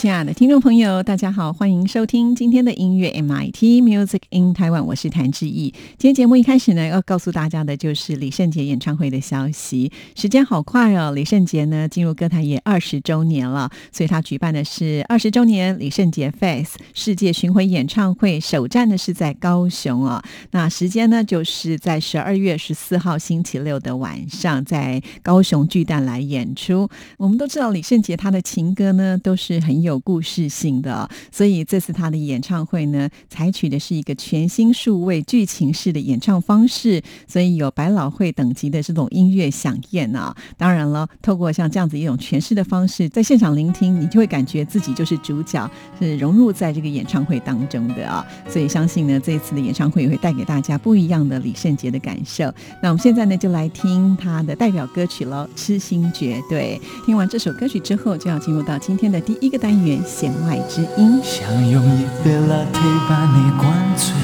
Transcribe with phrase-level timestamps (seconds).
[0.00, 5.74] 亲爱的听众朋友，大家好，欢迎收听今天的音乐 MIT Music in Taiwan，我是谭志毅。
[5.98, 9.92] 今天节目一开始呢，要告诉大家的就是李圣杰演唱会的消息。
[10.16, 20.22] 时间好快哦，李圣杰呢进入歌坛也二十周年了，所以他举办的是二十周年李圣杰 Face 世界巡回演唱会，首站呢是在高雄哦。
[20.52, 26.88] 那时间呢就是在十二月十四号星期六的晚上，在高雄巨蛋来演出。
[27.18, 29.89] 我们都知道李圣杰他的情歌呢都是很有。
[29.90, 40.34] 有故事性的，所以这次他的演唱会呢，采取的是一个全新数位剧情式的演唱方式，所以有百老汇等级的这种音乐响宴啊。
[40.56, 45.68] 当然了，透过像这样子一种诠释的方式，在现场聆听，你就会感觉自己就是主角，
[45.98, 48.24] 是融入在这个演唱会当中的啊。
[48.48, 52.44] 所以相信呢，这一次的演唱会也会带给大家不一样的李圣杰的感受。
[52.80, 56.80] 那我们现在呢，就来听他的代表歌曲喽，《痴心绝对》。
[57.06, 59.79] 听完这首歌曲之后，就要进入到今天的第一个单。
[60.06, 64.14] 弦外之音，想用一杯 latte 把你灌醉，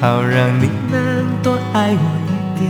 [0.00, 2.64] 好让你能多爱我一点。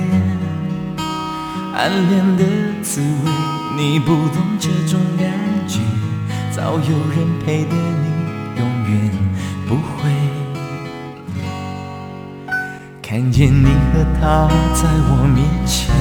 [1.75, 2.43] 暗恋的
[2.83, 3.31] 滋味，
[3.77, 5.29] 你不懂这种感
[5.67, 5.81] 觉，
[6.51, 8.07] 早有人陪的你
[8.59, 9.11] 永远
[9.69, 10.11] 不会。
[13.03, 15.95] 看见你和他在我面前，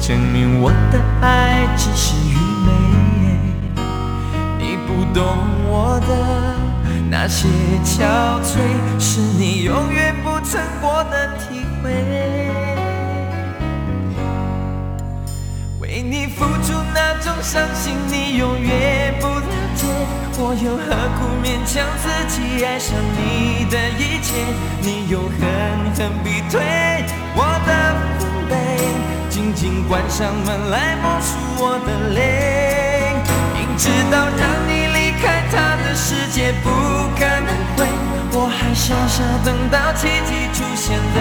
[0.00, 2.34] 证明我的爱只是愚
[2.66, 2.89] 昧。
[5.00, 5.24] 不懂
[5.66, 6.12] 我的
[7.08, 7.48] 那些
[7.82, 8.04] 憔
[8.44, 8.58] 悴，
[8.98, 11.90] 是你永远不曾过的体会。
[15.80, 19.86] 为你付出那种伤心，你永远不了解。
[20.36, 20.84] 我又何
[21.16, 24.34] 苦勉强自己爱上你的一切？
[24.82, 25.40] 你又狠
[25.96, 26.60] 狠逼退
[27.34, 27.72] 我的
[28.18, 28.54] 防备，
[29.30, 33.14] 紧紧关上门来默数我的泪，
[33.54, 34.79] 明知道让你。
[35.94, 36.70] 世界不
[37.18, 37.86] 可能会，
[38.32, 41.18] 我还傻傻等到奇迹出现的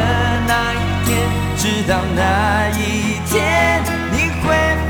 [0.48, 0.76] 那一
[1.06, 1.10] 天，
[1.58, 4.48] 直到那一天，你会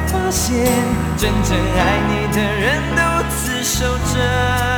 [0.08, 0.66] 发现，
[1.18, 4.69] 真正爱你的人独自守着。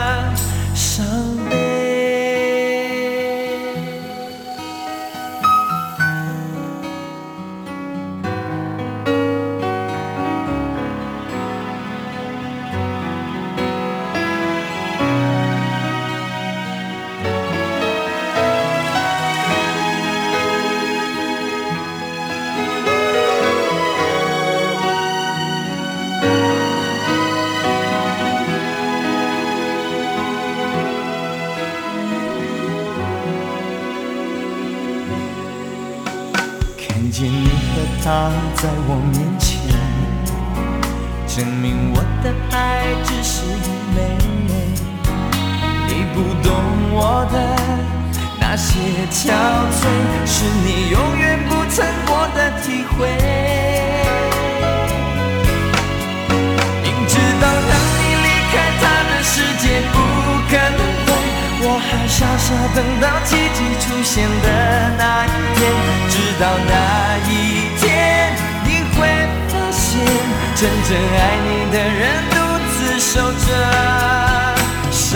[48.71, 48.79] 些
[49.11, 49.27] 憔
[49.69, 49.83] 悴，
[50.25, 53.05] 是你永远不曾过的体会。
[56.81, 59.95] 明知道让你离开他的世界不
[60.47, 61.07] 可能会，
[61.63, 64.47] 我还傻傻等到奇迹出现的
[64.97, 65.27] 那一
[65.57, 65.59] 天，
[66.07, 66.71] 直到那
[67.27, 67.29] 一
[67.77, 67.83] 天。
[68.63, 68.97] 你会
[69.49, 69.83] 发现
[70.55, 71.99] 真正爱你的人
[72.31, 72.35] 独
[72.71, 73.47] 自守着
[74.91, 75.11] 伤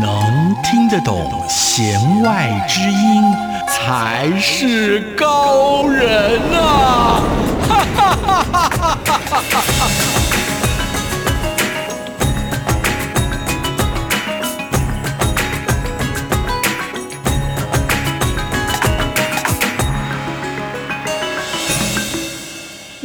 [0.00, 3.22] 能听得懂弦外之音，
[3.68, 7.22] 才是高人呐！
[7.68, 8.70] 哈，哈哈哈
[9.00, 10.25] 哈哈哈！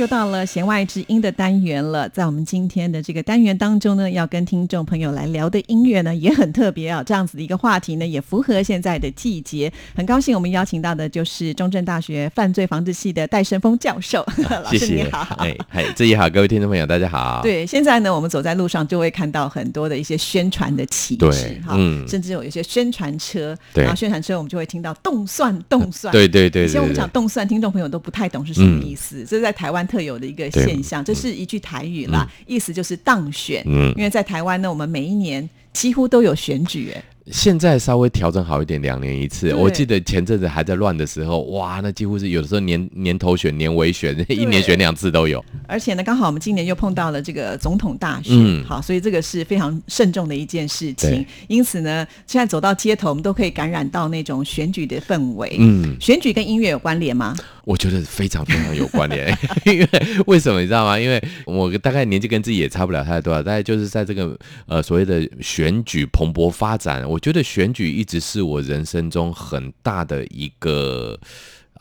[0.02, 9.72] 又到了弦外之音的单元了，在我们今天的这个单元当中呢，要跟听众朋友来聊的音乐呢也很特别啊，这样子的一个话题呢也符合现在的季节。
[9.96, 15.36] 很高兴我们邀请到的就是中正大学犯罪防治系的戴胜峰教授， 老谢谢师你好。
[15.38, 33.62] 哎，嗨，志毅好，各位听众朋友，大家好。，对，现在呢，我们走在路上就会看到很多的一些宣传的旗帜对，哈，嗯甚至有一些宣传车，然后宣传车我们就会听到动算动算，对对对对以前我们讲动算，听众朋友都不太懂是什么意思，这是在台湾特有的一个现象，这是一句台语啦，意思就是当选。
[33.66, 39.54] 嗯因为在台湾呢，我们每一年几乎都有选举，哎，现在稍微调整好一点，两年一次。
[39.54, 45.44] 我记得前阵子还在乱的时候，哇，那几乎是有的时候年年头选、年尾选，一年选两次都有。
[45.68, 51.26] 而且呢，刚好我们今年又碰到了这个总统大选，嗯好，所以这个是非常慎重的一件事情。
[51.48, 55.56] 因此呢，现在走到街头，我们都可以感染到那种选举的氛围。
[55.60, 57.36] 嗯，选举跟音乐有关联吗？
[57.66, 59.36] 我觉得非常非常有关联，
[59.66, 59.88] 因为
[60.28, 61.00] 为什么你知道吗？
[61.00, 71.20] 因为我大概年纪跟自己也差不了太多了，大概就是在这个呃所谓的选举蓬勃发展，我觉得选举一直是我人生中很大的一个。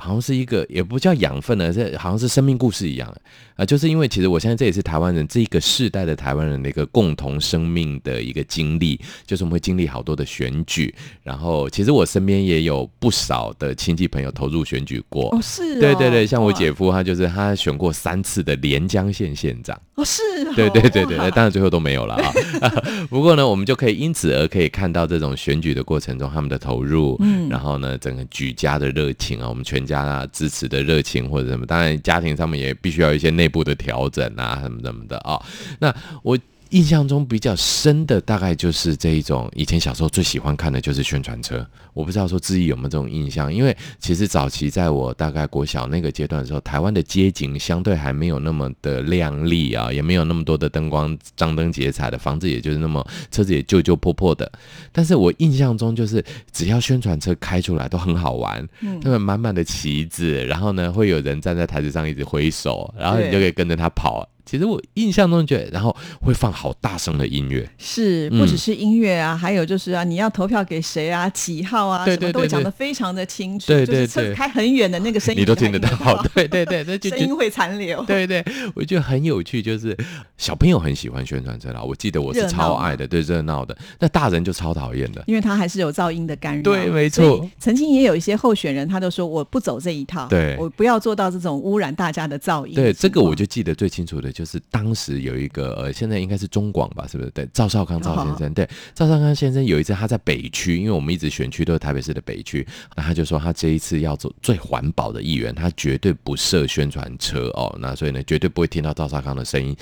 [0.01, 3.09] 好像是一个也不叫养分呢，这好像是生命故事一样。
[3.09, 3.17] 啊、
[3.61, 10.93] 呃就是因为其实我现在这也是台湾人这一个世代的台湾人的一个共同生命的一个经历，就是我们会经历好多的选举，
[11.23, 22.33] 然后其实我身边也有不少的亲戚朋友投入选举过，哦，是哦对对对，像我姐夫，他就是他选过三次的连江县县长，哦，是哦，对对对对，哇对 当然最后都没有了啊。
[23.11, 35.43] 不过呢，我们就可以因此而可以看到这种选举的过程中他们的投入，嗯，然后呢，整个举家的热情啊，我们全家支持的热情或者什么，当然家庭上面也必须要一些内部的调整啊，什么什么的啊、
[35.81, 36.39] 那我。
[36.71, 41.67] 印象中比较深的大概就是这一种，以前小时候最喜欢看的就是宣传车。
[41.93, 54.51] 我不知道说自己有没有这种印象，因为其实早期在我大概国小那个阶段的时候，台湾的街景相对还没有那么的亮丽啊，也没有那么多的灯光张灯结彩的，房子也就是那么车子也旧旧破破的。
[54.93, 58.67] 但是我印象中就是只要宣传车开出来都很好玩，
[59.03, 64.29] 那么满满的旗子，然后呢会有人站在台子上一直挥手，然后你就可以跟着他跑。
[64.51, 78.03] 其实我印象中觉得，然后会放好大声的音乐，是嗯不只是音乐啊，还有就是啊，你要投票给谁啊，几号啊，什么都会讲得非常的清楚，对就是对对车开很远的那个声音你都听得到到。，对对对，那就就声音会残留。
[78.11, 79.97] 对对，我觉得很有趣，就是
[80.37, 81.81] 小朋友很喜欢宣传车啦。
[81.81, 83.77] 我记得我是超爱的，对热闹的。
[84.01, 85.23] 那大人就超讨厌的。
[85.29, 86.63] 因为他还是有噪音的干扰。
[86.63, 92.75] 对没错曾经也有一些候选人，他都说我不走这一套，对我不要做到这种污染大家的噪音。
[92.75, 97.31] 对，这个我就记得最清楚的就就是当时有一个呃，现在应该是中广吧，是不是？
[97.33, 102.67] 对，赵少康赵先生，对，赵少康先生有一次他在北区，因为我们一直选区都是台北市的北区，
[102.97, 109.77] 那他就说他这一次要做最环保的议员，他绝对不设宣传车哦，那所以呢，绝对不会听到赵少康的声音。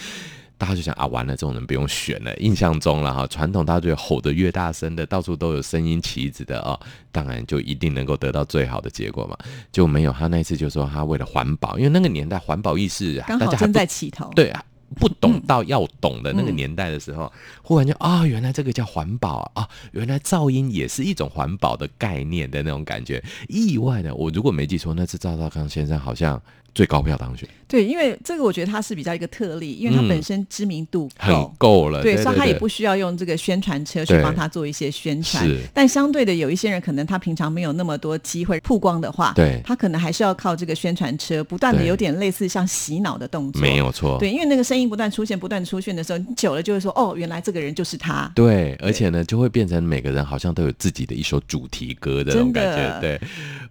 [0.59, 2.37] 大家就想啊，完了，这种人不用选了。
[2.37, 6.79] 印象中了哈，传统大家觉得吼得越大声的，到处都有声音旗子的哦，
[7.11, 9.39] 当然就一定能够得到最好的结果嘛。
[9.73, 14.31] 就没有他那一次就说他为了环保，因为那个年代环保意识大家还不在起头。
[14.35, 14.63] 对啊。
[14.99, 17.31] 不懂到要懂的那个年代的时候，嗯
[17.63, 23.23] 忽然就啊、原来这个叫环保啊，啊原来噪音也是一种环保的概念的那种感觉。
[23.49, 26.41] 意外的，我如果没记错，那次赵少康先生好像
[26.79, 31.55] 最高票当选，对，因为这个我觉得他是比较一个特例，因为他嗯本身知名度很够。
[31.59, 32.03] 够了。
[32.03, 35.59] 对，对所以他也不需要用这个宣传车去帮他做一些宣传是。
[35.75, 43.61] 但相对的，有一些人可能他平常没有那么多机会曝光的话，对他可能还是要靠这个宣传车，不断的有点类似像洗脑的动作。
[43.61, 44.19] 没有错。
[44.21, 48.31] 对，因为那个声音不断出现、不断出现的时候，你久了就会说，哦，原来这个人就是他。
[48.37, 53.01] 对，而且呢，就会变成每个人好像都有自己的一首主题歌的那种感觉。
[53.01, 53.21] 对，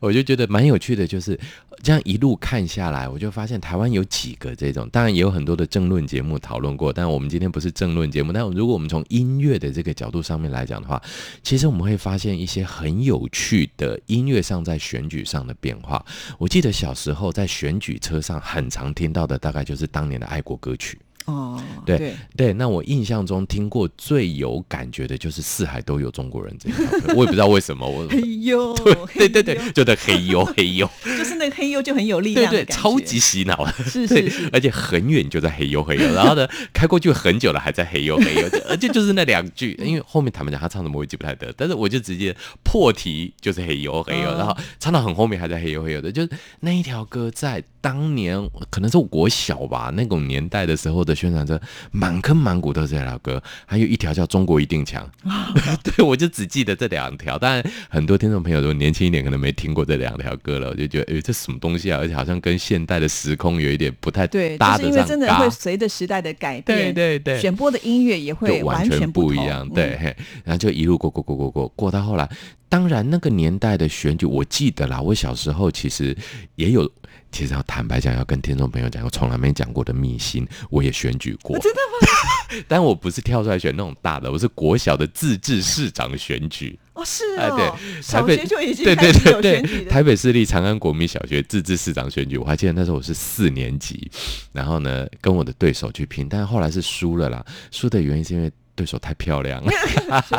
[0.01, 1.39] 我就觉得蛮有趣的，就是
[1.83, 8.33] 这样一路看下来，我就发现台湾有几个这种，当然也有很多的政论节目讨论过，但我们今天不是政论节目。
[8.33, 11.01] 但如果我们从音乐的这个角度上面来讲的话，
[11.43, 16.03] 其实我们会发现一些很有趣的音乐上在选举上的变化。
[16.37, 20.99] 我记得小时候在选举车上很常听到的，大概就是当年的爱国歌曲。
[21.27, 28.73] 哦，对对，那我印象中听过最有感觉的就是四海都有中国人这一条歌，我也不知道为什么，我 嘿呦，
[29.13, 33.65] 对 对对，就的嘿呦嘿 呦，就是那个嘿呦就很有力量，对对，超级洗脑。
[33.65, 46.29] 的，是是是，而且很远就在嘿呦嘿呦，然后呢开过去很久了还在嘿呦嘿呦，而且就是那两句，因为后面坦白讲他唱什么我也记不太得，但是我就直接破题就是嘿呦嘿呦，然后唱到很后面还在嘿呦嘿呦的，就是
[46.61, 47.61] 那一条歌在。
[47.79, 48.37] 当年
[48.69, 51.59] 可能是我小吧，那种年代的时候的宣传车，
[51.91, 55.09] 满坑满谷都是这条歌，还有一条叫《中国一定强》。
[55.83, 57.37] 对，我就只记得这两条。
[57.37, 60.69] 当然，很多听众朋友如果年轻一点，可能没听过这两条歌了。
[60.69, 61.97] 我就觉得，哎，这什么东西啊？
[61.99, 69.67] 而且好像跟现代的时空有一点不太对，搭是因为真的会随着时代的改变，对对对，选播的音乐也会完全不一样。
[69.69, 72.29] 对，然后就一路过过过过过过到后来。
[72.69, 75.01] 当然，那个年代的选举，我记得啦。
[75.01, 76.15] 我小时候其实
[76.55, 76.89] 也有。
[77.29, 81.59] 其实要坦白讲，要跟听众朋友讲，我从来没讲过的秘辛，我也选举过。
[81.59, 82.63] 真的吗？
[82.69, 86.79] 但我不是跳出来选那种大的，我是国小的自治市长选举。
[86.93, 94.09] 哦，是哦，对，台北就已经对对对对，台北市立长安国民小学自治市长选举，我还记得那时候我是四年级，
[94.53, 97.45] 然后呢跟我的对手去拼，但是后来是输了啦。
[97.71, 98.49] 输的原因是因为。
[98.77, 99.59] 对手太漂亮。
[99.61, 99.71] 了，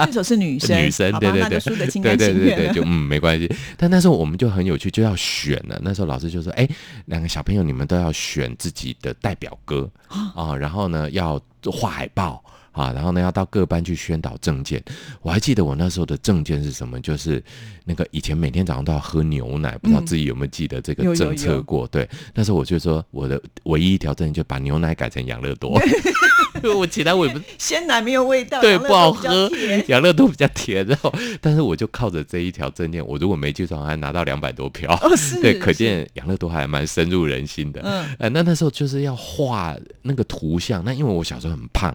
[0.06, 3.52] 对手是女生，女生，对对对，对对对对，就嗯没关系。
[3.76, 5.78] 但那时候我们就很有趣，就要选了。
[5.82, 6.66] 那时候老师就说：“哎，
[7.06, 9.90] 两个小朋友，你们都要选自己的代表歌。
[10.06, 14.82] 啊，然后呢要画海报啊，然后呢要到各班去宣导证件。
[15.22, 17.42] 我还记得我那时候的证件是什么，就是
[17.84, 21.86] 那个以前每天早上都要喝牛奶，不知道自己有没有记得这个政策过？
[21.88, 25.80] 对，那时候我就说我的唯一一条证件就把牛奶改成养乐多。
[26.74, 29.48] ”我其他我也不 鲜奶没有味道，对，不好喝。
[29.86, 34.98] 养乐多比较甜，然后但是我就靠着这一条证件，我如果没记错，还拿到两百多票。
[35.02, 37.80] 哦，是，对，可见养乐多还蛮深入人心的。
[37.84, 41.94] 嗯，哎，那那时候就是要画那个图像，那因为我小时候很胖。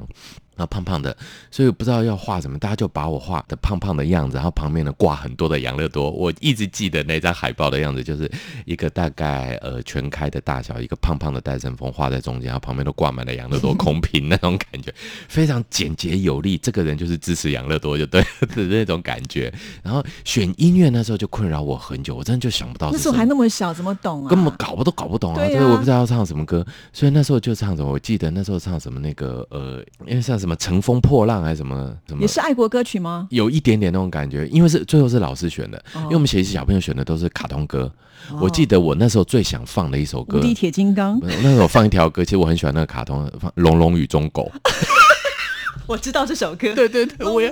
[0.55, 1.15] 然后胖胖的，
[1.49, 6.11] 所以不知道要画什么，大家就把我画的胖胖的样子，然后旁边呢挂很多的养乐多。
[6.11, 8.31] 我一直记得那张海报的样子，就是
[8.65, 14.93] 一个大概呃全开的大小，一个胖胖的戴森风画在中间，然后旁边都挂满了养乐多空瓶，那种感觉
[15.27, 16.55] 非常简洁有力。
[16.59, 18.21] 这个人就是支持养乐多就对
[18.55, 19.51] 的那种感觉。
[19.81, 24.29] 然后选音乐那时候就困扰我很久，我真的就想不到那时候还那么小，怎么懂啊？
[24.29, 25.47] 根本搞不都搞不懂啊！
[25.47, 27.91] 对，我不知道要唱什么歌，所以那时候就唱什么。
[27.91, 30.42] 我记得那时候唱什么那个呃，因为像。
[30.43, 32.21] 什么乘风破浪还是什么什么？
[32.21, 33.29] 也是爱国歌曲吗？
[33.29, 37.89] 有一点点那种感觉，因为是最后是老师选的，因为我们学习小朋友选的都是卡通歌。
[38.41, 44.51] 我记得我那时候最想放的一首歌《无敌铁金刚》，那时候放一条歌，其实我很喜欢那个卡通，放《龙龙与忠狗》。
[45.87, 47.51] 我知道这首歌，对对对，我也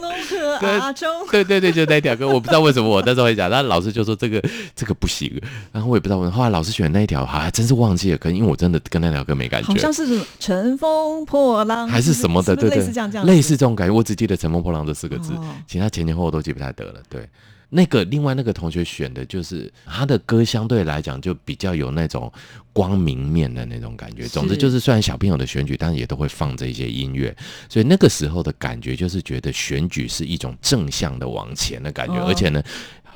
[1.32, 4.42] 对对对，就那条歌，我不知道为什么我那时候会讲，但老师就说这个
[4.76, 5.30] 这个不行，
[5.72, 15.34] 然后我也不知道，后来老师选那一条，还真是忘记了，可能因为我真的跟那条歌没感觉，好像是什么乘风破浪还是什么的，对对，类似这样这样，类似这种感觉，我只记得乘风破浪这四个字，
[15.68, 17.28] 其他前前后后都记不太得了，对。
[17.74, 22.30] 那个另外那个同学选的就是他的歌，相对来讲就比较有那种
[22.74, 24.28] 光明面的那种感觉。
[24.28, 27.34] 总之就是，虽然小朋友的选举，但是也都会放这些音乐，
[27.70, 32.62] 所以那个时候的感觉就是觉得选举是一种正向的往前的感觉，而且呢，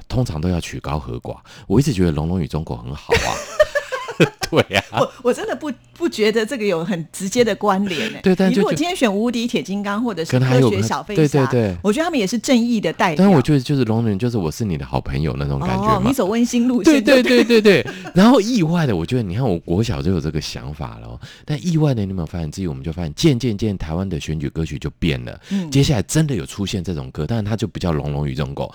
[0.07, 1.37] 通常都要曲高和寡。
[1.67, 3.29] 我一直觉得《龙龙与中国》很好啊。
[4.49, 8.19] 对呀，我我真的不不觉得这个有很直接的关联呢。
[8.21, 13.25] 对，但如果今天选无敌铁金刚或者是科学小飞侠，对对对，我觉得他们也是正义的代表。
[13.25, 16.07] 但我觉得就是龙人，就是我是你的好朋友那种感觉嘛。
[16.07, 17.85] 你走温馨路线，对对对对对。
[18.13, 22.49] 然后意外的，我觉得你看我国小就有这个想法了，但意外的，你有没有发现？
[22.51, 25.41] 自己我们就发现，渐渐渐台湾的选举歌曲就变了。
[25.49, 28.71] 嗯，接下来真的有出现这种歌，但是它就比较龙龙与忠狗。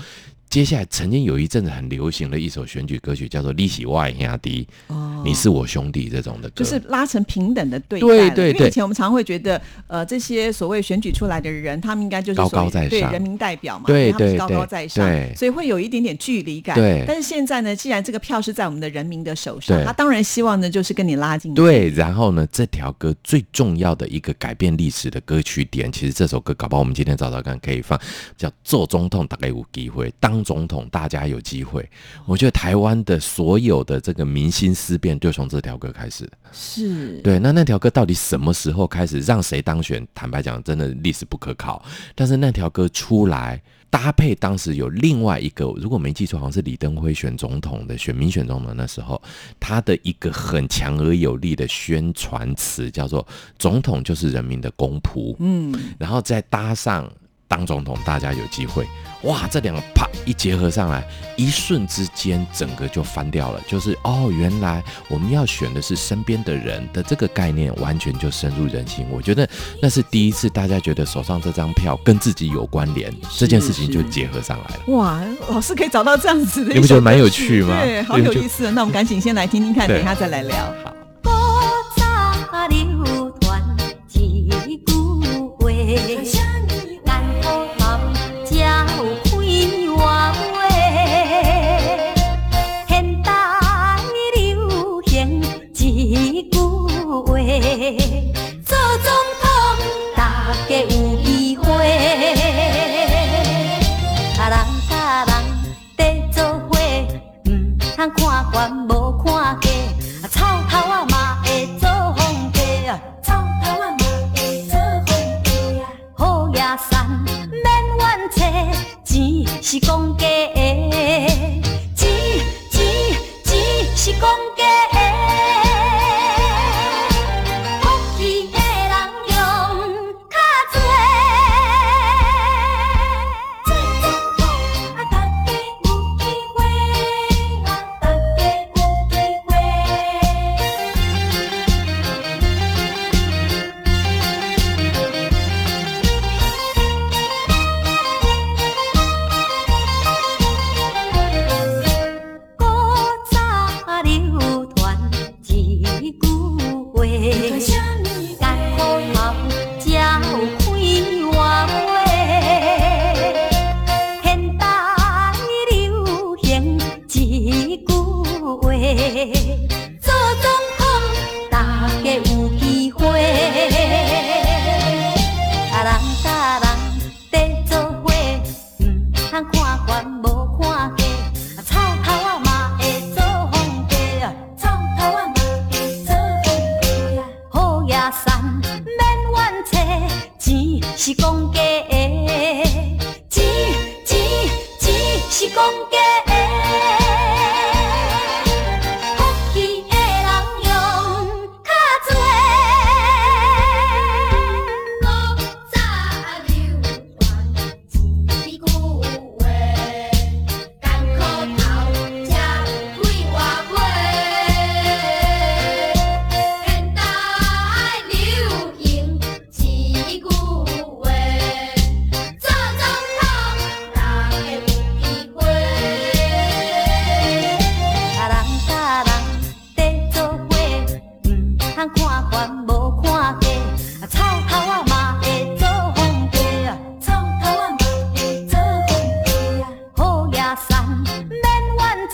[0.51, 8.07] 接下来，曾经有一阵子很流行的一首选举歌曲，叫做《利息外压低》，哦，你是我兄弟这种的歌，就是拉成平等的对待。
[8.07, 16.75] 对对对，以前我们常会觉得，呃，这些所谓选举出来的人，他们应该就是高高在上，对人民代表嘛，对对对，高高在上，所以会有一点点距离感。
[16.75, 21.55] 对，但是现在呢，既然这个票是在我们的人民的手上，他当然希望呢，就是跟你拉近。
[21.55, 27.97] 对，然后呢，这条歌最重要的一个改变历史的歌曲点，其实这首歌搞不好我们今天找找看可以放，
[28.37, 30.13] 叫做总统大概有机会。
[30.19, 31.21] 当总统，大家。
[31.21, 31.87] 有机会，
[32.25, 35.11] 我觉得台湾的所有的这个民心思变。
[35.11, 36.33] 变就从这条歌开始的。
[36.53, 40.07] 是，对，那那条歌到底什么时候开始让谁当选？
[40.15, 41.85] 坦白讲，真的历史不可考。
[42.15, 49.21] 但是那条歌出来，搭配当时有另外一个，如果没记错，好像是李登辉选总统的，选民选总统那时候，
[49.59, 53.27] 他的一个很强而有力的宣传词叫做
[53.59, 55.35] “总统就是人民的公仆”。
[55.41, 57.11] 嗯，然后再搭上
[57.51, 58.87] 当总统，大家有机会。
[59.25, 63.61] 哇，这两个啪一结合上来，一瞬之间整个就翻掉了。
[63.67, 69.05] 就是哦，原来我们要选的是身边的人的这个概念，完全就深入人心。
[69.11, 69.47] 我觉得
[69.83, 74.97] 那是第一次大家觉得手上这张票跟自己有关联，这件事情就结合上来了。
[74.97, 77.83] 哇，老师可以找到这样子的，你不觉得蛮有趣吗？
[77.83, 78.71] 对，好有意思。
[78.71, 80.57] 那我们赶紧先来听听看，等一下再来聊。
[80.85, 81.10] 古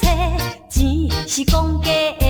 [0.07, 0.39] 免怨
[0.69, 1.91] 切，钱是公家
[2.21, 2.26] 的，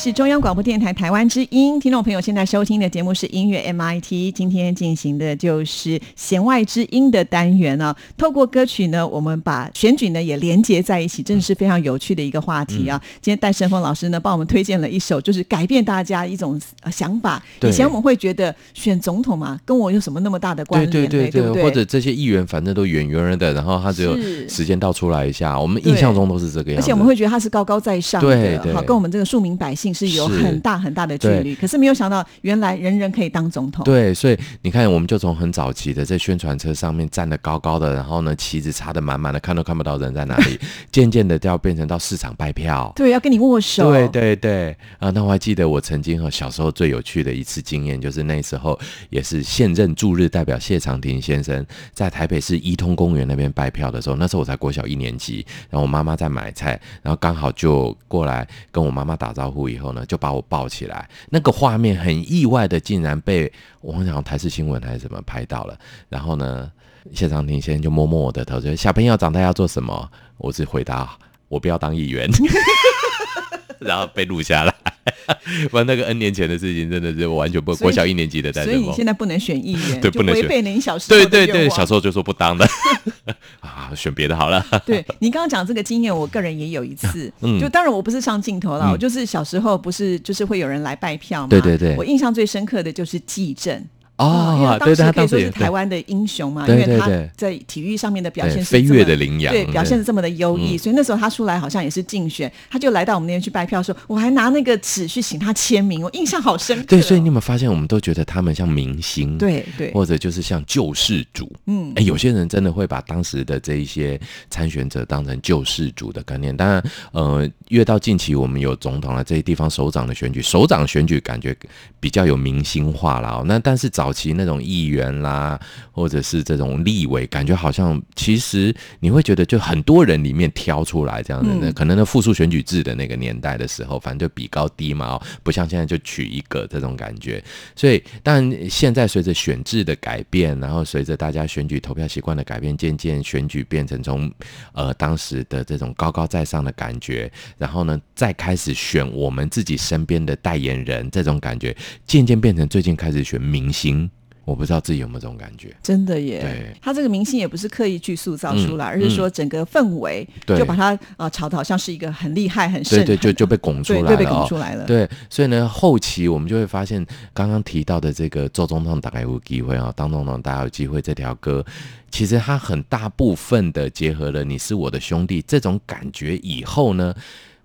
[0.00, 12.98] 是中央广播电台台湾之音，听众朋友现在收听的节目是音乐 MIT，今天进行的就是弦外之音的单元呢、透过歌曲呢，我们把选举呢也连接在一起，真的是非常有趣的一个话题啊。
[13.20, 17.42] 今天戴胜峰老师呢帮我们推荐了一首，就是改变大家一种呃想法。
[17.60, 21.30] 对以前我们会觉得选总统嘛，跟我有什么那么大的关对联呢？
[21.30, 21.62] 对对？
[21.62, 24.16] 或者这些议员反正都远远的，然后他只有
[24.48, 26.82] 时间到出来一下，我们印象中都是这个样子。
[26.82, 31.54] 而且我们会觉得他是高高在上的，对对好，跟我们这个庶民百百姓是有很大很大的距离。
[31.54, 33.84] 可是没有想到，原来人人可以当总统。
[33.84, 40.58] 对，所以你看，我们就从很早期的在宣传车上面站得高高的，然后呢旗子插得满满的，看都看不到人在哪里，
[40.92, 42.92] 渐渐的就要变成到市场拜票。
[42.94, 43.90] 对，要跟你握手。
[43.90, 45.10] 对对对啊！
[45.10, 65.76] 那我还记得我曾经和小时候最有趣的一次经验，就是那时候也是现任驻日代表谢长廷先生在台北市一通公园那边拜票的时候，那时候我才国小一年级，然后我妈妈在买菜，然后刚好就过来跟我妈妈打招呼，以后后呢就把我抱起来，那个画面很意外的竟然被我想台视新闻还是什么拍到了，
[66.08, 66.70] 然后呢
[67.12, 70.08] 谢长廷先就摸摸我的头，说小朋友长大要做什么？
[70.36, 71.10] 我只回答
[71.48, 72.30] 我不要当议员。
[73.80, 74.74] 然后被录下来，
[75.70, 80.42] 不然那个 N 年前的事情真的是我完全不国小一年级的在所以你现在不能选议员，对不能选。
[80.44, 82.66] 违背了你小时候对对对，小时候就说不当的。
[83.60, 84.64] 啊，选别的好了。
[84.84, 87.58] 对你刚刚讲这个经验，我个人也有一次，嗯。
[87.58, 88.92] 就当然我不是上镜头了，嗯。
[88.92, 91.96] 我就是小时候不是就是会有人来拜票嘛，对对对。
[91.96, 93.82] 我印象最深刻的就是纪政。
[94.26, 106.86] 哦对对他当时也台湾的英雄嘛，对因为他对对在体育上面的表对现飞跃的羚羊对，对表现的这么的优异，嗯所以那时候他出来好像也是竞选，他就来到我们那边去拜票的时候，我还拿那个纸去请他签名，我印象好深刻哦。
[106.88, 111.50] 对，所以你有没有发现，我们都觉得他们像明星，，对对，或者就是像救世主。
[111.66, 116.56] 嗯哎，有些人真的会把当时的这一些参选者当成救世主的概念。
[116.56, 121.56] 当然，呃，越到近期，我们有总统了，这些地方首长的选举，首长选举感觉
[121.98, 123.44] 比较有明星化了、哦。
[123.46, 125.58] 那但是早期那种议员啦，
[126.00, 137.44] 或者是这种立委，感觉好像其实你会觉得就很多人里面挑出来这样的，嗯可能那复数选举制的那个年代的时候，反正就比高低嘛、哦，不像现在就取一个这种感觉。
[137.76, 144.32] 所以，但现在随着选制的改变，然后随着大家选举投票习惯的改变，渐渐选举变成从
[144.72, 154.10] 呃当时的这种高高在上的感觉，然后呢，再开始选我们自己身边的代言人，这种感觉渐渐变成最近开始选明星。
[154.50, 155.74] 我不知道自己有没有这种感觉。
[155.80, 164.84] 真的耶对，他这个明星也不是刻意去塑造出来，嗯而是说整个氛围对就把他呃炒的好像是一个很厉害、很盛对对， 就就被拱出来了、哦，对对被拱出来了。
[164.84, 171.64] 对，所以呢，后期我们就会发现，刚刚提到的这个周总统大概有机会啊，当总统大概有机会这条歌，
[172.10, 177.14] 其实它很大部分的结合了“你是我的兄弟”这种感觉以后呢，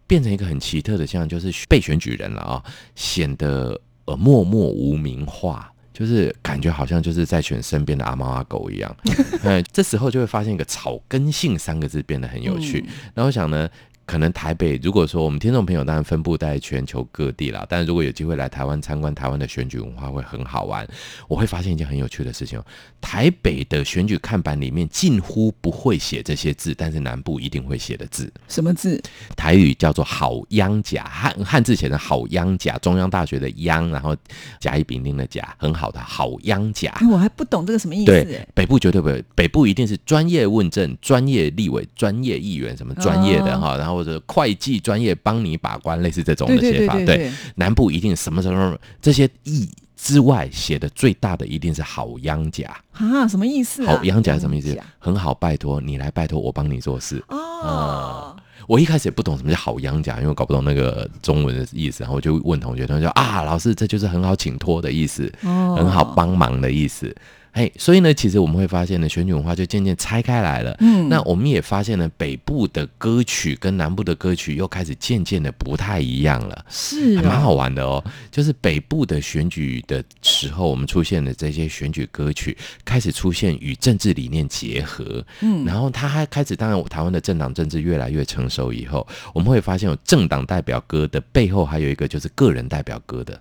[0.05, 5.71] 变成一个很奇特的现象，就是被选举人了啊，显得呃默默无名化。
[5.97, 8.93] 就是感觉好像就是在选身边的阿猫阿狗一样，
[9.43, 12.83] 嗯，这时候就会发现一个草根性三个字变得很有趣。
[12.85, 13.69] 嗯然后我想呢，
[14.05, 20.87] 可能台北如果说我们听众朋友当然分布在全球各地啦，但是如果有机会来台湾参观台湾的选举文化会很好玩。
[21.27, 22.65] 我会发现一件很有趣的事情哦，
[23.01, 29.01] 台北的选举看板里面近乎不会写这些字，但是南部一定会写的字，什么字？
[29.35, 34.15] 台语叫做好央甲，汉汉字写成好央甲，中央大学的央，然后
[34.59, 36.91] 甲乙丙丁的甲，很好的好央甲。
[36.97, 46.93] 哎，我还不懂这个什么意思北部绝对不会，北部一定是专业问政、专业立委、专业议员什么专业的哦哈，然后或者会计专业帮你把关，类似这种的写法。
[47.05, 52.75] 对南部一定什么什么这些意之外写的最大的一定是好央甲。
[52.91, 53.95] 啊，什么意思啊？
[53.95, 54.77] 好央甲是什么意思？
[54.99, 57.23] 很好，拜托你来拜托我帮你做事。
[57.29, 58.35] 哦，
[58.67, 65.31] 我一开始也不懂什么叫好央甲，因为我搞不懂那个中文的意思，然后我就问同学，同学说啊，老师这就是很好请托的意思。
[65.43, 67.13] 哦很好帮忙的意思。
[67.55, 70.75] 哎，所以呢，其实我们会发现呢，选举文化就渐渐拆开来了。
[70.81, 76.65] 嗯那我们也发现呢，北部的歌曲跟南部的歌曲又开始渐渐的不太一样了。
[76.69, 93.39] 是还蛮好哦，玩的哦，就是北部的选举的时候，我们出现的这些选举歌曲开始出现与政治理念结合，嗯然后它还开始，当然台湾的政党政治越来越成熟以后，我们会发现有政党代表歌的背后还有一个就是个人代表歌的。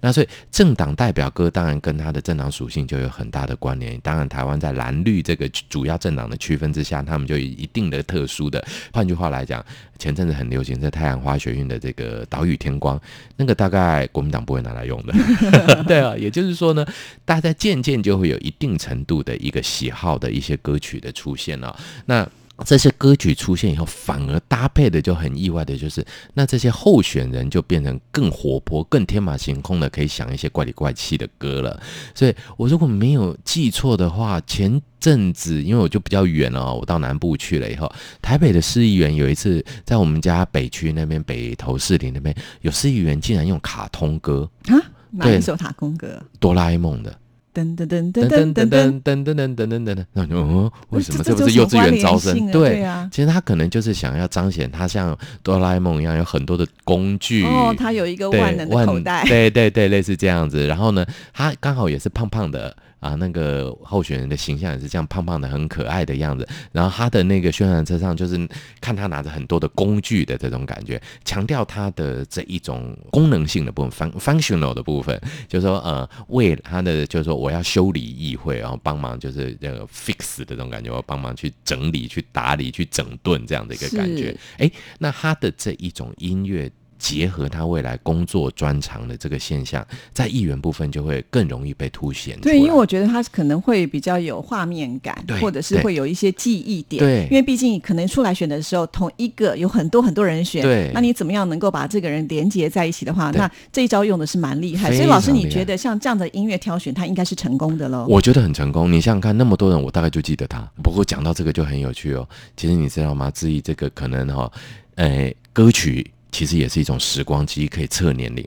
[0.00, 3.98] 那所以政党代表歌当然跟它的政党属性就有很大的关联。
[4.00, 8.64] 当然，台湾在蓝绿这个主要政党的区分之下，他们就有一定的特殊的。
[8.92, 9.64] 换句话来讲，
[9.98, 13.00] 前阵子很流行在太阳花学运的这个岛屿天光，
[13.36, 15.14] 那个大概国民党不会拿来用的。
[15.86, 16.86] 对啊，也就是说呢，
[17.24, 22.28] 大家渐渐就会有一定程度的一个喜好的一些歌曲的出现了、那
[22.64, 31.80] 这些歌曲出现以后，反而搭配的就很意外的，就是那这些候选人就变成更活泼、更天马行空的，可以想一些怪里怪气的歌了。
[32.14, 37.92] 所以我如果没有记错的话，前阵子因为我就比较远了、哦，我到南部去了以后，
[38.22, 44.74] 台北的市议员有一次在我们家北区那边北投市里那边，有市议员竟然用卡通歌啊，
[45.10, 46.22] 哪对一首卡通歌？
[46.40, 47.18] 哆啦 A 梦的。
[47.56, 52.50] 噔噔噔噔噔噔噔噔，噔噔噔噔噔噔，那就哦，为什么这不是幼稚园招生？
[52.52, 57.44] 对其实他可能就是想要彰显他像哆啦 A 梦一样有很多的工具。
[57.44, 60.66] 哦，他有一个万能的口袋，对对对，类似这样子。
[60.66, 66.48] 然后呢，他刚好也是胖胖的啊，那个候选人的形象也是这样胖胖的，很可爱的样子。
[66.72, 68.48] 然后他的那个宣传车上就是
[68.80, 84.38] 看他拿着很多的工具的这种感觉，强调他的这一种功能性的部分，fun functional 的部分，就是说呃，为他的就是说我要修理议会，然后帮忙就是这个 fix 的这种感觉，我帮忙去整理、去打理、去整顿这样的一个感觉是。
[84.58, 86.70] 哎，那他的这一种音乐。
[86.98, 92.38] 结合他未来工作专长的这个现象，在议员部分就会更容易被凸显。
[92.40, 97.02] 对，因为我觉得他可能会比较有画面感，或者是会有一些记忆点。
[97.02, 104.92] 对因为毕竟可能出来选的时候，同一个有很多很多人选，对那你怎么样能够把这个人连接在一起的话，那这一招用的是蛮厉害。
[104.92, 108.06] 所以老师，你觉得像这样的音乐挑选，他应该是成功的喽？
[108.08, 108.90] 我觉得很成功。
[108.90, 110.60] 你想想看，那么多人，我大概就记得他。
[110.82, 112.28] 不过讲到这个就很有趣哦。
[112.56, 113.30] 其实你知道吗？
[113.30, 114.50] 至于这个可能哈、
[114.96, 118.46] 呃，歌曲其实也是一种时光机，可以测年龄。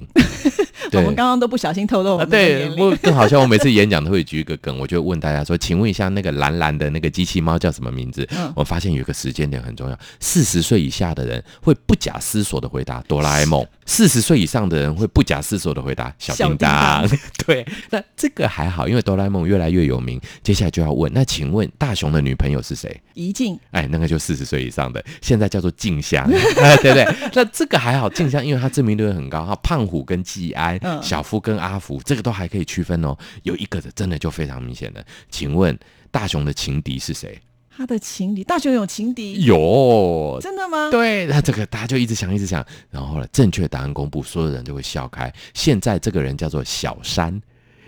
[0.97, 2.86] 我们刚刚都不小心透露我啊，们的对，年龄。
[2.86, 3.39] 我更好像。
[3.41, 17.19] 我每次演讲都会举一个梗，我就问大家说：“请问一下，那个蓝蓝的那个机器猫叫什么名字？”嗯我发现有一个时间点很重要，四十岁以下的人会不假思索的回答哆啦 A 梦，四十岁以上的人会不假思索的回答小叮当当。
[17.45, 20.19] 对，那这个还好，因为哆啦 A 梦越来越有名。
[20.43, 22.99] 接下来就要问，那请问大雄的女朋友是谁？
[23.13, 26.25] 怡静哎，那个就四十岁以上的，现在叫做静香，
[26.58, 27.30] 哎 对不对？
[27.34, 33.18] 那这个还好，静香因为她知名度很高，哈，胖虎跟季安、嗯小夫跟阿福，这个都还可以区分哦。
[33.44, 35.78] 有一个的真的就非常明显的，请问
[36.12, 37.39] 大雄的情敌是谁？
[37.76, 40.38] 他的情敌，大雄有情敌，有。
[40.42, 40.89] 真的吗？
[40.92, 45.34] 对，那这个大家就一直想，一直想，然后呢，正确答案公布，所有人就会笑开。
[45.54, 47.42] 现在这个人叫做小山，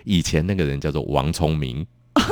[0.04, 1.86] 以前那个人叫做王聪明。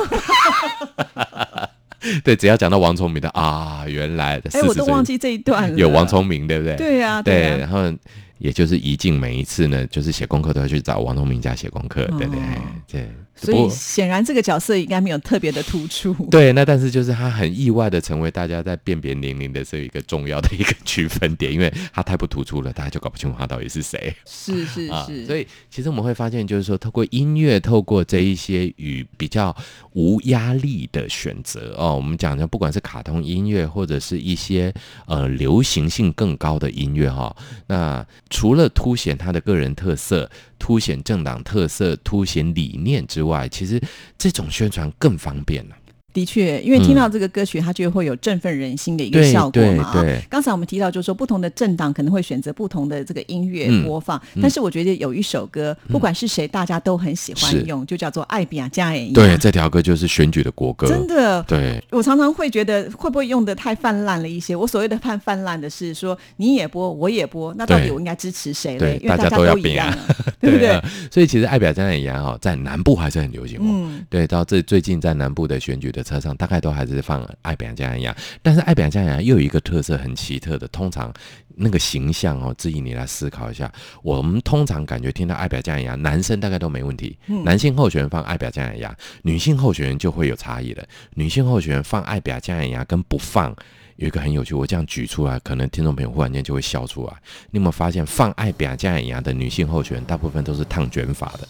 [2.23, 5.77] 对，只要讲到王聪明的啊，原来的哎，我都忘记这一段了。
[5.77, 6.75] 有王聪明，对不对？
[6.75, 7.57] 对呀，对，呀。
[7.57, 7.93] 然后
[8.41, 12.43] 也就是怡静每一次呢，就是写功课都要去找王东明家写功课，对对哦
[12.87, 13.09] 对。
[13.41, 16.13] 所以显然这个角色应该没有特别的突出。
[16.29, 24.15] 对，那但是就是他很意外的成为大家在辨别年龄的这一个重要的一个区分点，因为他太不突出了，大家就搞不清楚他到底是谁。
[24.25, 29.55] 是是啊，是，所以其实我们会发现，就是说，透过音乐，透过这一些与比较
[29.93, 34.73] 无压力的选择哦，我们讲的不管是卡通音乐，或者是一些
[35.05, 37.35] 呃流行性更高的音乐哈、
[37.67, 43.81] 那除了凸显他的个人特色、凸显政党特色、凸显理念之外，其实
[44.17, 45.75] 这种宣传更方便了。
[46.13, 49.83] 的确，因为听到这个歌曲，它就会有振奋人心的一个效果嘛。
[49.83, 59.09] 啊刚才我们提到，就是说不同的政党可能会选择不同的这个音乐嗯播放，但是我觉得有一首歌，不管是谁，大家都很喜欢用，就叫做《爱比亚加演》。
[59.13, 60.87] 对，这条歌就是选举的国歌。
[60.87, 61.41] 真的。
[61.43, 64.55] 对，我常常会觉得会不会用的太泛滥了一些？
[64.55, 68.99] 我所谓的泛泛滥的是说你也播，我也播，那到底我应该支持谁对嘞？
[69.01, 69.97] 因为大家家都要比啊一样啊，
[70.39, 70.83] 对不 对啊？
[71.11, 73.63] 所以其实爱表加一样哈，在南部还是很流行哦。
[73.65, 78.15] 嗯，对，到这最近在南部的选举的车上，大概都还是放爱表加一样。
[78.41, 81.13] 但是爱表加一样又有一个特色很奇特的，通常
[81.55, 83.71] 那个形象哦，质疑你来思考一下。
[84.03, 90.83] 我们通常感觉听到爱表加一样，男生大概都没问题，嗯男性候选人放爱表加一样，女性候选人就会有差异了。
[91.15, 93.55] 女性候选人放爱表加一样跟不放。
[93.97, 97.13] 有一个很有趣，我这样举出来，可能听众朋友忽然间就会笑出来。
[97.51, 101.47] 你有没有发现，放爱表加一样的女性候选人，大部分都是烫卷发的，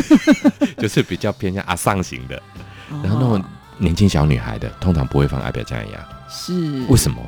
[0.78, 2.42] 就是比较偏向阿上型的。
[3.02, 3.44] 然后那种哦
[3.78, 7.18] 年轻小女孩的，通常不会放爱表加一样，是为什么？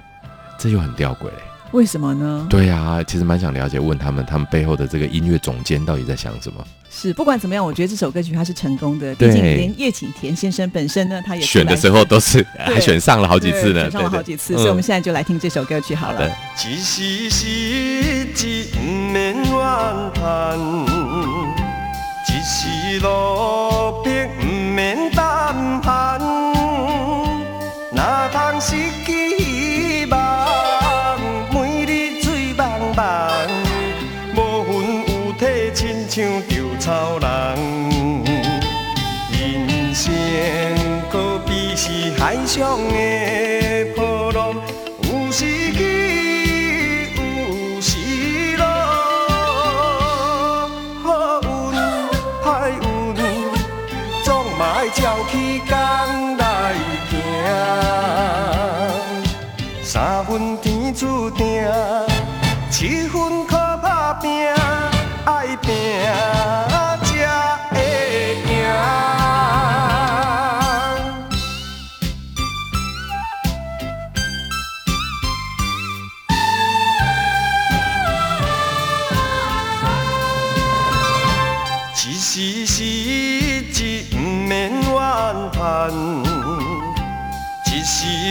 [0.58, 1.42] 这又很吊诡嘞。
[1.72, 2.46] 为什么呢？
[2.48, 6.64] 对呀、其实蛮想了解，问他们他们背后的这个音乐总监到底在想什么。
[6.90, 9.14] 是不管怎么样，我觉得这首歌曲它是成功的。
[9.16, 16.36] 对毕竟连叶启田先生本身呢，他也选的时候都是 还选上了好几次呢，对选上了好几次，对所以我们嗯现在就来听这首歌曲好了好的。
[16.66, 19.44] 一时失志，不免怨
[20.14, 20.58] 叹；
[22.26, 24.04] 一时落魄，
[24.38, 26.27] 不免胆寒。
[42.18, 44.52] 海上的波浪，
[45.02, 45.78] 有时起，
[47.14, 48.64] 有时落。
[51.04, 51.46] 好运
[52.42, 53.16] 歹运，
[54.24, 54.28] 总
[54.58, 55.00] 嘛爱照
[55.30, 56.74] 起工来
[57.08, 57.12] 行。
[59.84, 61.64] 三分天注定，
[62.68, 63.37] 七分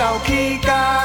[0.00, 0.99] 小气家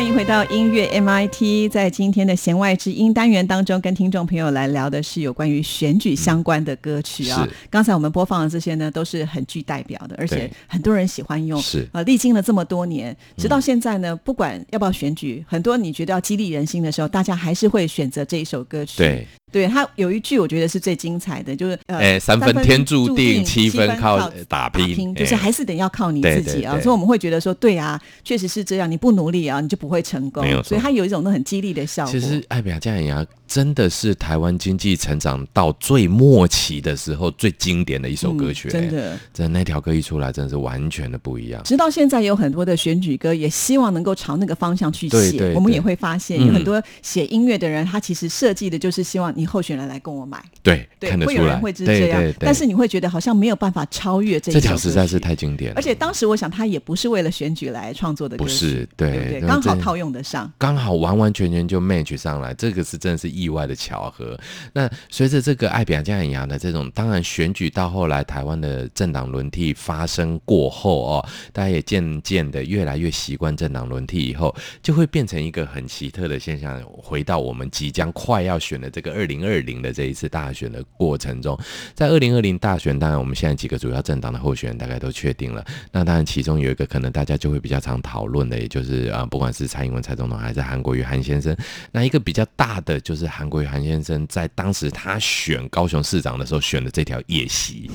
[0.00, 7.44] 欢迎回到音乐 MIT，在今天的弦外之音单元当中，跟听众朋友来聊的是有关于选举相关的歌曲啊。
[7.44, 11.60] 是刚才我们播放的这些呢，都是很具代表的，而且很多人喜欢用。
[11.60, 18.96] 是啊，历经了这么多年，直到现在呢，不管要不要选举，很多你觉得要激励人心的时候，大家还是会选择这一首歌曲。
[18.96, 26.78] 对，对，他有一句我觉得是最精彩的，就是呃，哎三分天注定七分靠打拼就是还是得要靠你自己啊。
[26.80, 30.62] 所以我们会觉得说，对啊，确实是这样，你不努力啊，你就不会成功没有。
[30.62, 32.12] 所以它有一种那很激励的效果。
[32.12, 39.18] 其实艾比亚加眼牙真的是台湾经济成长到最末期的时候最经典的一首歌曲、嗯真哎的。
[39.34, 41.62] 真的那条歌一出来，真的是完全的不一样。
[41.64, 45.52] 直到现在有很多的选举歌，也希望能够朝那个方向去写。
[45.54, 50.42] 我们也会发现，嗯有很多写音乐的人，他其实设计的就是希望你候选人来跟我买。
[50.62, 60.52] 对，对看，得出来，会有人会是对这样，对对但是你会觉得好像没有办法超越这这条实在是太经典了，而且当时我想，他也不是为了选举来创作的不是对刚好套用得上。
[60.58, 64.38] 刚好完完全全就 match 上来，这个是真的是意外的巧合。
[64.74, 76.80] 那随着这个爱比亚加眼牙的这种，当然选举到后来台湾的政党轮替发生过后哦，大家也渐渐的越来越习惯政党轮替以后，就会变成一个很奇特的现象。
[77.02, 81.56] 回到我们即将快要选的这个二零二零的这一次大选的过程中，
[81.94, 85.64] 在二零二零大选，当然我们现在几个主要政党的候选人大概都确定了。
[85.92, 91.56] 那当然，其中有一个可能大家就会比较常讨论的，也就是啊、呃不管是蔡英文、蔡总统还是韩国瑜韩先生，
[91.92, 97.88] 那一个比较大的就是韩国瑜韩先生在当时他选高雄市长的时候选的这条夜袭，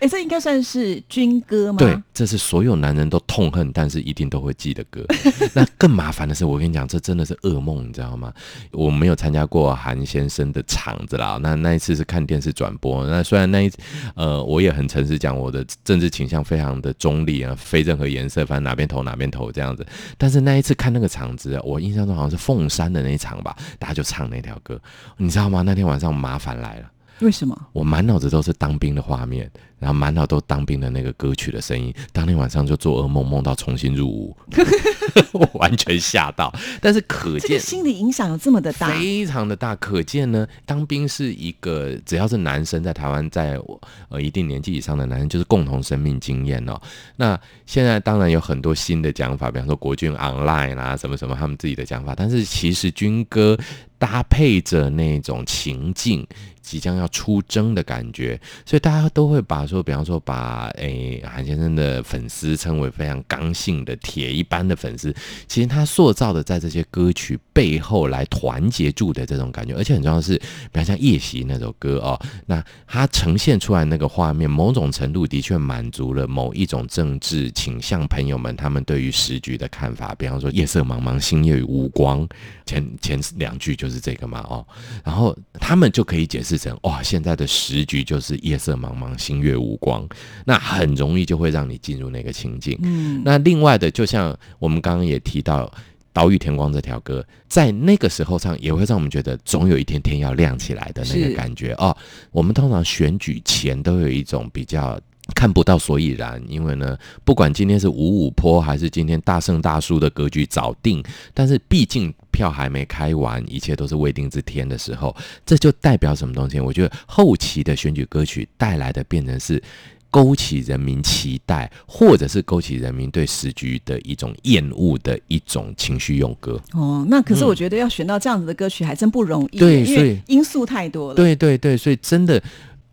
[0.00, 1.78] 哎，这应该算是军歌吗？
[1.78, 5.04] 对，这是所有男人都痛恨，但是一定都会记的歌。
[5.52, 8.32] 那更麻烦的是，我跟你讲，这真的是噩梦，你知道吗？
[8.70, 13.06] 我没有参加过韩先生的场子啦，那那一次是看电视转播。
[13.06, 13.70] 那虽然那一
[14.14, 19.86] 呃，我也很诚实讲，我的政治倾向非常的中立啊，非任何颜色，反正哪边投哪边投这样子。
[20.18, 24.78] 但是那一次看那个场子，我印象中好像是凤山的那一场吧，大家就唱那条歌，
[25.16, 25.62] 你知道吗？
[25.62, 26.90] 那天晚上麻烦来了。
[27.20, 27.58] 为什么？
[27.72, 31.92] 我满脑子都是当兵的画面，然后满脑都当兵的那个歌曲的声音。
[32.12, 34.36] 当天晚上就做噩梦，梦到重新入伍，
[35.32, 36.52] 我完全吓到。
[36.80, 38.88] 但是可见这个心理影响有这么的大？
[38.88, 43.60] 非常的大，可见呢，当兵是一个只要是男生在台湾，在
[44.08, 46.80] 呃一定年纪以上的男生，就是共同生命经验哦。
[47.16, 53.58] 那现在当然有很多新的讲法，比方说国军 online 啦、什么什么他们自己的讲法，但是其实军歌
[53.98, 56.26] 搭配着那种情境。
[56.66, 65.14] 即将要出征的感觉，所以大家都会把说，比方说把诶韩先生的粉丝称为非常刚性的铁一般的粉丝，
[65.46, 82.28] 其实他塑造的在这些歌曲背后来团结住的这种感觉，而且很重要的是，比方像《夜袭》那首歌哦，那它呈现出来那个画面，某种程度的确满足了某一种政治倾向朋友们他们对于时局的看法，比方说“夜色茫茫，星夜无光”，
[82.66, 84.66] 前前两句就是这个嘛哦，
[85.04, 90.06] 然后他们就可以解释成哇，现在的时局就是夜色茫茫，星月无光，
[90.44, 92.78] 那很容易就会让你进入那个情境。
[92.82, 95.72] 嗯，那另外的，就像我们刚刚也提到。
[96.12, 101.94] 岛屿天光这条歌，在那个时候唱，也会让我们觉得总有一天天要亮起来的那个感觉哦。
[102.30, 104.98] 我们通常选举前都有一种比较
[105.36, 111.00] 看不到所以然，因为呢，不管今天是五五坡还是今天大胜大输的格局早定，
[111.34, 115.14] 但是毕竟票还没开完，一切都是未定之天的时候，
[115.44, 116.58] 这就代表什么东西？
[116.58, 119.62] 我觉得后期的选举歌曲带来的变成是。
[120.08, 126.58] 勾起人民期待，或者是勾起人民对时局的一种厌恶的一种情绪用歌。
[126.72, 131.14] 哦，那可是我觉得要选到这样子的歌曲还真不容易，因对所以为因素太多了。
[131.14, 132.42] 对对对，所以真的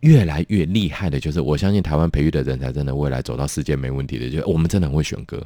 [0.04, 5.42] 越来越厉害的，就是我相信台湾培育的人才，真的未来走到世界没问题的，就我们真的很会选歌。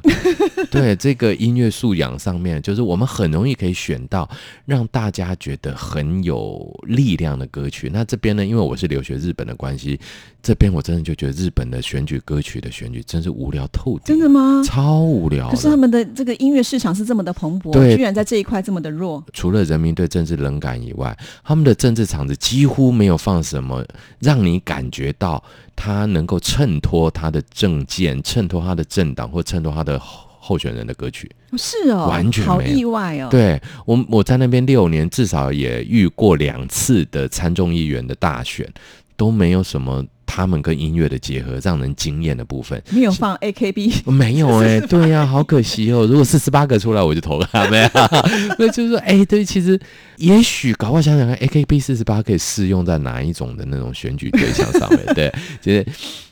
[0.71, 4.29] 对这个音乐素养上面，就是我们很容易可以选到
[4.65, 7.89] 让大家觉得很有力量的歌曲。
[7.91, 9.99] 那这边呢，因为我是留学日本的关系，
[10.41, 14.61] 这边我真的就觉得日本的选举歌曲的选举真是无聊透顶，真的吗？
[14.65, 15.55] 超无聊的。
[15.55, 19.23] 可是他们的这个音乐市场是这么的蓬勃，居然在这一块这么的弱。
[19.33, 23.85] 除了人民对政治冷感以外，他们的政治场子几乎没有放什么
[24.19, 25.43] 让你感觉到
[25.75, 29.99] 他能够衬托他的政见、衬托他的政党或衬托他的
[30.39, 31.29] 候候选人的歌曲。
[31.57, 38.71] 是哦，完全没有意外哦。，对我，我在那边六年，至少也遇过两次的参众议员的大选，
[39.17, 42.79] 都没有什么他们跟音乐的结合让人惊艳的部分。
[42.91, 46.05] 没有放 AKB，没有 哎、对呀、好可惜哦。
[46.05, 47.89] 如果四十八个出来，我就投了他们。
[48.59, 49.79] 那就是说，哎、对，其实
[50.17, 55.01] 也许搞不好想想看，AKB 四十八可以适用在哪一种的那种选举对象上面？
[55.15, 55.83] 对，其实。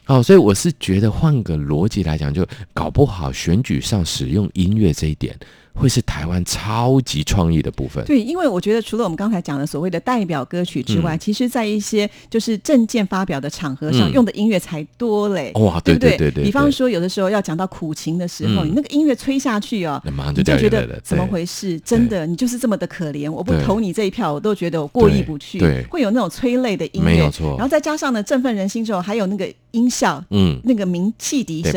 [0.05, 5.35] 哦，所以我是觉得换个逻辑来讲，就搞不好选举上使用音乐这一点，
[5.77, 8.03] 会是台湾超级创意的部分。
[8.05, 15.51] 对，因为我觉得除了我们刚才讲的所谓的代表歌曲之外，其实在一些就是政见发表的场合上嗯用的音乐才多嘞。
[15.55, 20.67] 哇，对不对对对，比方对，说，有的时候要讲到苦情的时候，嗯你那个音乐吹下去哦，你就觉。
[20.67, 21.79] 得怎么回事？
[21.79, 25.57] 真的，你就是这么的可怜，我不投你这一票，我都觉得我过意不去。
[25.57, 29.47] 对会有那种催泪的音乐，没有错然后再加上呢，振奋人心之后，还有那个
[29.77, 31.73] 音效，嗯，那个鸣汽笛声。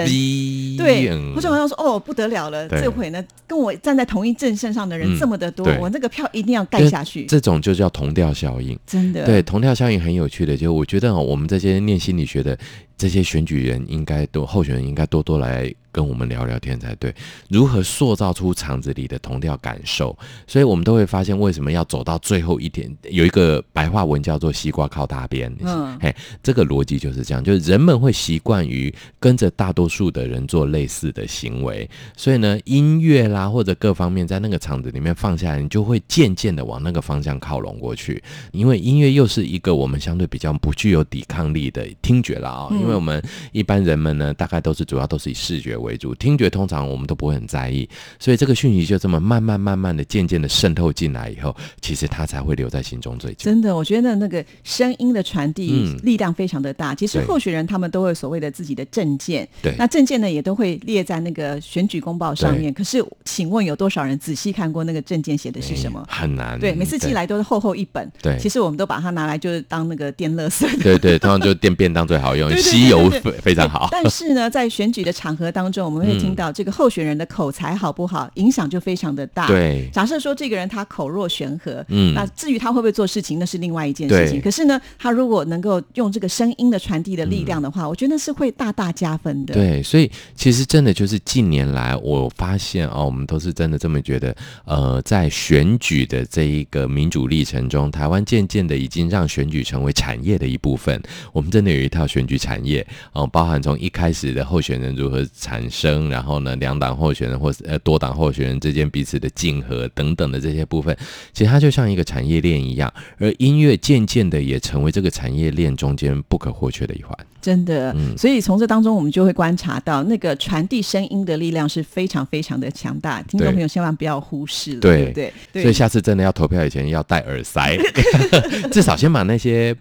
[0.76, 8.78] 对嗯，我就好像说，哦，不得了了，这回呢，跟我站在同一阵线上的人嗯这么的多，我那个票一定要盖下去，这种就叫同调效应。
[8.86, 9.26] 真的。
[9.26, 12.58] 对，同调效应很有趣的，就我觉得哦，我们这些念心理学的
[12.96, 17.14] 这些选举人，应该多候选人应该多多来跟我们聊聊天才对。
[17.48, 20.16] 如何塑造出场子里的同调感受？
[20.46, 22.90] 所以我们都会发现，为什么要走到最后一点？
[23.10, 38.22] 有一个白话文叫做“西瓜靠大边”，嗯嘿，这个逻辑就是这样，就是人们会习惯于跟着大多数的人做类似的行为，所以呢，音乐啦或者各方面在那个场子里面放下来，你就会渐渐的往那个方向靠拢过去。
[38.52, 43.22] 因为音乐又是一个我们相对比较不具有抵抗力的听觉了啊、嗯因为我们
[43.52, 53.36] 一般人们呢，大概都是主要都是以视觉为主，听觉通常我们都不会很在意，所以这个讯息就这么慢慢慢慢的渐渐的渗透进来以后，其实它才会留在心中最久。
[53.38, 56.94] 真的，我觉得那个声音的传递嗯力量非常的大。
[56.94, 62.72] 其实候选人他们都会有所谓的自己的证件，对那证件呢也都会列在那个选举公报上面。
[62.72, 66.04] 可是，请问有多少人仔细看过那个证件写的是什么？
[66.08, 66.58] 哎很难。
[66.58, 68.10] 对，每次寄来都是厚厚一本。
[68.20, 70.66] 对其实我们都把它拿来就是当那个电垃圾。
[70.82, 73.88] 对对，通常就电便当最好用， 吸油非非常好。
[73.90, 79.46] 但是呢，在选举的场合当中，我们会听到这个候选人的口才好不好，影响就非常的大。。
[79.46, 84.40] 对，假设说这个人他口若悬河，嗯那至于他会不会做事情，那是另外一件事情。
[84.40, 94.34] 可是呢，他如果能够用这个声音的传递的力量的话，我觉得是会大大加分的。，嗯对，所以其实真的就是近年来，我发现哦，我们都是真的这么觉得。
[94.64, 101.00] 呃，在选举的这一个民主历程中，台湾渐渐的已经让选举成为产业的一部分。
[101.32, 110.96] 我们真的有一套选举产业哦、包含从一开始的候选人如何产生，然后呢，两党候选人或是呃多党候选人之间彼此的竞合等等的这些部分，
[111.32, 117.16] 其实它就像一个产业链一样，而音乐渐渐的也成为这个产业链中间不可或缺的一环。
[117.40, 117.92] 真的。
[117.96, 123.22] 嗯所以从这当中，我们就会观察到那个传递声音的力量是非常非常的强大。
[123.22, 125.32] 听众朋友千万不要忽视了，对不对？
[125.52, 127.76] 对所以下次真的要投票以前要戴耳塞，
[128.70, 129.74] 至少先把那些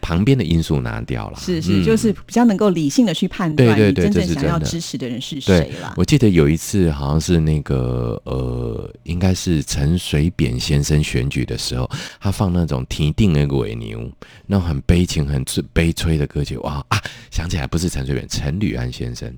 [0.00, 1.38] 旁边的因素拿掉了。
[1.38, 5.94] 是是，嗯就是比较能够理性的去判断对对对你真正想要支持的人是对谁了。
[5.96, 11.90] 我记得有一次好像是那个呃，应该是陈水扁先生选举的时候，
[12.20, 14.10] 他放那种提定那个尾牛，
[14.46, 17.02] 那种很悲情、很悲催的歌曲，哇啊！
[17.30, 19.32] 想起来不是陈水扁，陈履安先生。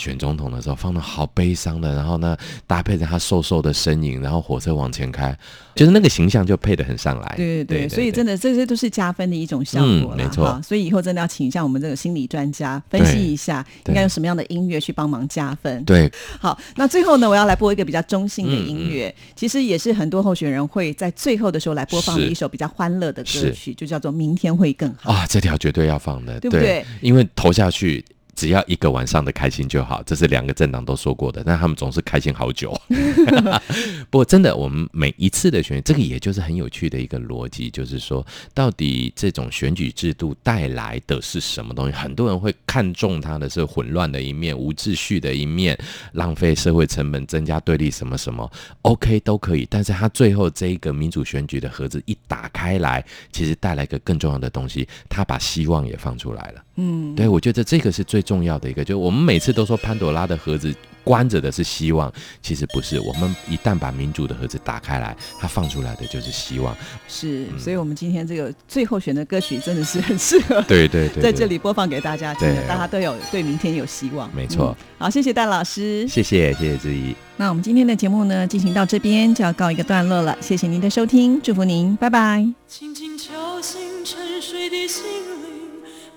[0.00, 2.34] 选总统的时候放的好悲伤的，然后呢
[2.66, 5.36] 搭配着他瘦瘦的身影，然后火车往前开，
[5.74, 7.34] 就是那个形象就配得很上来。
[7.36, 15.84] 对对对，所以真的这些都是加分的一种效果没错哈所以以后真的要请一下我们这个心理专家分析一下，应该用什么样的音乐去帮忙加分。
[15.84, 25.12] 对好，那最后呢，我要来播一个比较中性的音乐，其实也是很多候选人会在最后的时候来播放的一首比较欢乐的歌曲，就叫做《明天会更好》。
[25.14, 28.02] 啊，这条绝对要放的，对不对因为投下去。
[28.40, 32.74] 只要一个晚上的开心就好，这是两个政党都说过的，但他们总是开心好久。
[34.08, 41.92] 不过真的，我们每一次的选举，这个也就是很有趣的一个逻辑，就是说，到底这种选举制度带来的是什么东西？
[41.92, 45.78] 很多人会看重它的是混乱的一面、无秩序的一面、
[46.12, 49.68] 浪费社会成本、增加对立什么什么，OK 都可以。
[49.68, 56.64] 但是它最后这一个民主选举的盒子一打开来，其实带来一个更重要的东西，它把希望也放出来了。
[56.76, 62.10] 嗯，对，我觉得这个是最重要的一个，就是我们每次都说潘朵拉的盒子关着的是希望，
[62.40, 62.98] 其实不是。
[63.00, 66.74] 我们一旦把民主的盒子打开来，它放出来的就是希望。
[67.08, 74.34] 是，嗯所以我们今天这个最后选的歌曲真的是很适合对对对在这，里播放给大家听的，大家都有对明天有希望。
[74.34, 76.06] 没错嗯好，谢谢戴老师。
[76.06, 77.14] 谢谢谢谢志怡。
[77.36, 82.46] 那我们今天的节目呢，进行到这边就要告一个段落了，谢谢您的收听，祝福您，拜拜。
[82.68, 85.49] 轻轻敲醒沉睡的心灵，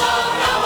[0.00, 0.59] so no.